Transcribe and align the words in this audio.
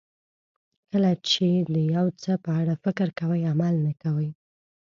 کله 0.91 1.11
چې 1.29 1.47
د 1.73 1.75
یو 1.95 2.05
څه 2.21 2.31
په 2.43 2.51
اړه 2.61 2.73
فکر 2.83 3.07
کوئ 3.19 3.41
عمل 3.51 3.75
نه 3.85 3.93
کوئ. 4.01 4.29